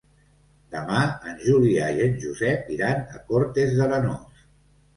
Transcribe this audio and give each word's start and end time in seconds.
Demà 0.75 1.01
en 1.31 1.35
Julià 1.49 1.91
i 1.99 2.03
en 2.07 2.17
Josep 2.25 2.73
iran 2.79 3.07
a 3.19 3.23
Cortes 3.31 3.79
d'Arenós. 3.79 4.45